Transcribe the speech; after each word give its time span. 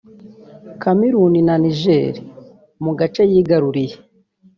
Cameroon 0.81 1.35
na 1.47 1.55
Niger 1.61 2.13
mu 2.83 2.91
gace 2.99 3.23
yigaruriye 3.31 3.95